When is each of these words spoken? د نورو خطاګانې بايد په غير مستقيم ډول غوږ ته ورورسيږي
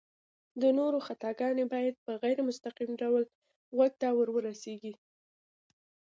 د 0.61 0.63
نورو 0.77 0.97
خطاګانې 1.07 1.65
بايد 1.73 1.95
په 2.05 2.11
غير 2.23 2.37
مستقيم 2.49 2.91
ډول 3.01 3.23
غوږ 3.75 3.91
ته 4.01 4.07
ورورسيږي 4.17 4.93